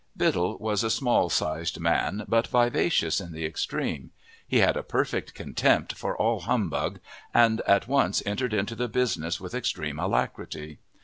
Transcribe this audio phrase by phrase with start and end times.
[0.17, 4.09] Biddle was a small sized man, but vivacious in the extreme.
[4.47, 6.99] He had a perfect contempt for all humbug,
[7.35, 10.79] and at once entered into the business with extreme alacrity.